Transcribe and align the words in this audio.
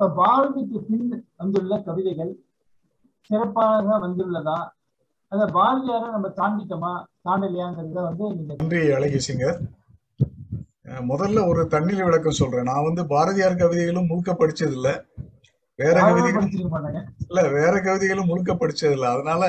இப்ப 0.00 0.14
பாரதிக்கு 0.18 0.78
பின் 0.84 1.08
வந்துள்ள 1.38 1.72
கவிதைகள் 1.86 2.30
சிறப்பாக 3.30 3.96
வந்துள்ளதா? 4.04 4.54
அந்த 5.32 5.44
பாரதியாரை 5.56 6.06
நம்ம 6.14 6.28
தாண்டிட்டோமா? 6.38 6.92
தாண்டலையாங்கிறத 7.26 7.98
வந்து 8.06 8.24
நீங்க 8.30 8.54
நன்றி 8.60 8.80
அழகி 8.96 9.20
சிங்கர் 9.26 9.58
அஹ் 10.90 11.04
முதல்ல 11.10 11.42
ஒரு 11.48 11.64
தண்ணீர் 11.68 12.02
விளக்கம் 12.02 12.38
சொல்றேன். 12.38 12.68
நான் 12.70 12.86
வந்து 12.88 13.04
பாரதியார் 13.06 13.60
கவிதைகளும் 13.60 14.08
முழுக்க 14.08 14.34
படிச்சது 14.36 14.74
இல்ல 14.78 14.88
வேற 15.78 15.96
கவிதைகளும் 16.08 16.50
இல்ல 17.26 17.42
வேற 17.54 17.74
கவிதைகளும் 17.82 18.30
முழுக்க 18.30 18.54
படிச்சது 18.56 18.96
இல்ல 18.96 19.08
அதனால 19.12 19.42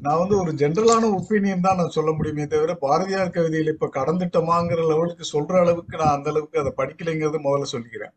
நான் 0.00 0.20
வந்து 0.22 0.36
ஒரு 0.40 0.52
ஜென்ரலான 0.58 1.12
ஒப்பீனியன் 1.18 1.66
தான் 1.66 1.78
நான் 1.78 1.96
சொல்ல 1.98 2.12
முடியுமே 2.12 2.46
தவிர 2.48 2.74
பாரதியார் 2.82 3.36
கவிதைகள் 3.36 3.74
இப்ப 3.74 3.92
கடந்துட்டோமாங்கிற 3.94 4.82
லெவலுக்கு 4.88 5.26
சொல்ற 5.30 5.60
அளவுக்கு 5.60 5.96
நான் 5.96 6.16
அந்த 6.16 6.30
அளவுக்கு 6.30 6.62
அதை 6.62 6.72
படிக்கலைங்கிறத 6.80 7.40
முதல்ல 7.44 7.72
சொல்லிக்கிறேன். 7.72 8.13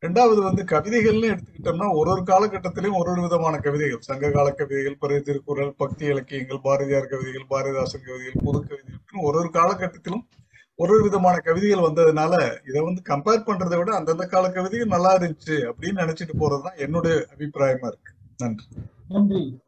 ரெண்டாவது 0.00 0.42
வந்து 0.42 0.64
கவிதைகள்னு 0.64 1.28
எடுத்துக்கிட்டோம்னா 1.32 1.94
ஒரு 1.94 2.10
ஒரு 2.10 2.22
காலகட்டத்திலையும் 2.22 2.98
ஒரு 2.98 3.10
ஒரு 3.10 3.22
விதமான 3.22 3.58
கவிதைகள். 3.58 4.00
சங்க 4.00 4.30
கால 4.30 4.52
கவிதைகள் 4.52 4.96
பிறகு 4.96 5.22
திருக்குறள் 5.22 5.72
பக்தி 5.72 6.04
இலக்கியங்கள் 6.04 6.60
பாரதியார் 6.62 7.06
கவிதைகள் 7.06 7.50
பாரதிதாசன் 7.50 8.06
கவிதைகள் 8.06 8.42
புது 8.44 8.60
கவிதைகள் 8.60 9.22
ஒரு 9.22 9.38
ஒரு 9.38 9.48
காலகட்டத்திலும் 9.48 10.26
ஒரு 10.74 10.94
ஒரு 10.94 11.02
விதமான 11.02 11.38
கவிதைகள் 11.38 11.84
வந்ததுனால 11.84 12.34
இதை 12.68 12.80
வந்து 12.80 13.02
கம்பேர் 13.08 13.46
பண்றதை 13.46 13.78
விட 13.78 13.94
அந்தந்த 13.94 14.26
கால 14.26 14.50
கவிதைகள் 14.50 14.86
நல்லா 14.86 15.18
இருந்துச்சு 15.18 15.56
அப்படின்னு 15.70 16.02
நினைச்சிட்டு 16.02 16.34
போறதுதான் 16.40 16.76
என்னுடைய 16.76 17.26
அபிப்பிராயமா 17.36 17.86
இருக்கு. 17.86 18.12
நன்றி. 18.36 18.64
நன்றி. 19.08 19.60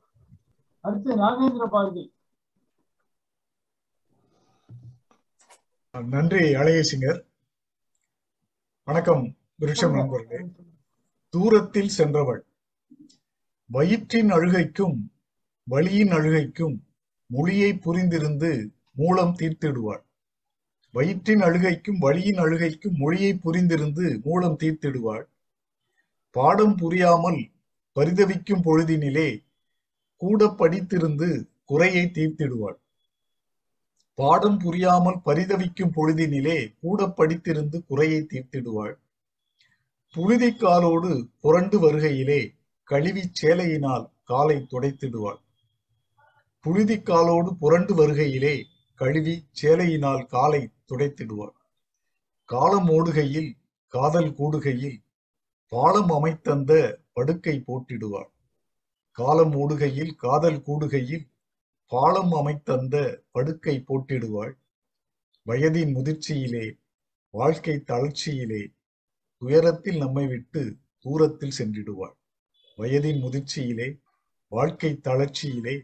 அடுத்து 0.80 1.16
நாகேந்திர 1.16 1.66
பாரதி 1.66 2.12
நன்றி 5.90 6.54
அழகிய 6.54 6.82
சிங்கர். 6.92 7.20
வணக்கம். 8.84 9.37
விருட்சம் 9.60 9.94
நண்பர்களே 9.94 10.40
தூரத்தில் 11.34 11.88
சென்றவள். 11.88 12.42
வயிற்றின் 13.70 14.30
அழுகைக்கும் 14.30 14.94
வலியின் 15.70 16.12
அழுகைக்கும் 16.12 16.76
மொழியை 17.26 17.70
புரிந்திருந்து 17.86 18.50
மூலம் 18.92 19.34
தீர்த்திடுவாள். 19.38 20.02
வயிற்றின் 20.94 21.40
அழுகைக்கும் 21.40 21.98
வலியின் 22.00 22.38
அழுகைக்கும் 22.38 22.94
மொழியை 22.96 23.40
புரிந்திருந்து 23.44 24.22
மூலம் 24.22 24.56
தீர்த்திடுவாள். 24.56 25.24
பாடம் 26.30 26.76
புரியாமல் 26.76 27.50
பரிதவிக்கும் 27.96 28.64
பொழுதினிலே 28.64 29.28
கூட 30.16 30.46
படித்திருந்து 30.46 31.28
குறையை 31.64 32.06
தீர்த்திடுவாள். 32.06 32.78
பாடம் 34.14 34.58
புரியாமல் 34.58 35.20
பரிதவிக்கும் 35.24 35.94
பொழுதினிலே 35.96 36.58
கூட 36.80 37.06
படித்திருந்து 37.06 37.84
குறையை 37.86 38.26
தீர்த்திடுவாள். 38.30 38.96
புழுதி 40.14 40.52
காலோடு 40.52 41.28
புரண்டு 41.40 41.78
வருகையிலே 41.78 42.54
கழுவி 42.84 43.30
சேலையினால் 43.42 44.10
காலை 44.24 44.66
துடைத்திடுவாள். 44.70 45.40
புழுதி 46.60 47.02
காலோடு 47.02 47.56
புரண்டு 47.56 47.94
வருகையிலே 47.94 48.64
கழுவி 48.94 49.48
சேலையினால் 49.62 50.26
காலை 50.26 50.70
துடைத்திடுவாள். 50.88 51.54
காலம் 52.44 52.88
ஓடுகையில் 52.88 53.50
காதல் 53.88 54.32
கூடுகையில் 54.32 54.98
பாலம் 55.72 56.10
அமைத்தந்த 56.10 56.72
படுக்கை 57.12 57.62
போட்டிடுவாள். 57.66 58.30
காலம் 59.10 59.52
ஓடுகையில் 59.52 60.14
காதல் 60.14 60.62
கூடுகையில் 60.66 61.28
பாலம் 61.86 62.32
அமைத்தந்த 62.32 62.96
படுக்கை 63.30 63.84
போட்டிடுவாள். 63.88 64.52
வயதின் 65.46 65.94
முதிர்ச்சியிலே 65.94 66.66
வாழ்க்கை 67.30 67.76
தளர்ச்சியிலே 67.86 68.76
துயரத்தில் 69.38 69.96
நம்மை 69.96 70.26
விட்டு 70.26 70.76
தூரத்தில் 71.00 71.52
சென்றிடுவாள். 71.58 72.14
வயதின் 72.76 73.20
முதிர்ச்சியிலே 73.24 74.00
வாழ்க்கை 74.48 75.00
தளர்ச்சியிலே 75.04 75.82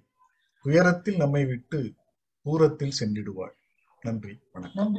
துயரத்தில் 0.63 1.17
நம்மை 1.17 1.45
விட்டு 1.45 1.95
தூரத்தில் 2.43 2.93
சென்றிடுவாள். 3.01 3.55
நன்றி 4.01 4.39
வணக்கம். 4.53 4.95